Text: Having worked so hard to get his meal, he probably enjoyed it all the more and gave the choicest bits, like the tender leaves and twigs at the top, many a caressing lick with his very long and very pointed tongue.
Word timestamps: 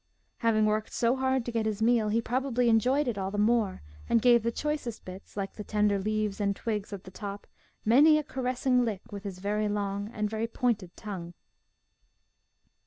Having 0.39 0.65
worked 0.65 0.91
so 0.91 1.15
hard 1.15 1.45
to 1.45 1.51
get 1.51 1.67
his 1.67 1.79
meal, 1.79 2.09
he 2.09 2.23
probably 2.23 2.69
enjoyed 2.69 3.07
it 3.07 3.19
all 3.19 3.29
the 3.29 3.37
more 3.37 3.83
and 4.09 4.19
gave 4.19 4.41
the 4.41 4.51
choicest 4.51 5.05
bits, 5.05 5.37
like 5.37 5.53
the 5.53 5.63
tender 5.63 5.99
leaves 5.99 6.41
and 6.41 6.55
twigs 6.55 6.91
at 6.91 7.03
the 7.03 7.11
top, 7.11 7.45
many 7.85 8.17
a 8.17 8.23
caressing 8.23 8.83
lick 8.83 9.11
with 9.11 9.21
his 9.25 9.37
very 9.37 9.69
long 9.69 10.09
and 10.11 10.27
very 10.27 10.47
pointed 10.47 10.97
tongue. 10.97 11.35